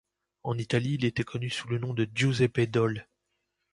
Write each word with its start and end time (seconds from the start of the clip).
En 0.41 0.57
Italie, 0.57 0.95
il 0.95 1.05
était 1.05 1.23
connu 1.23 1.51
sous 1.51 1.67
le 1.67 1.77
nom 1.77 1.93
Giuseppe 2.15 2.61
Dol. 2.61 3.07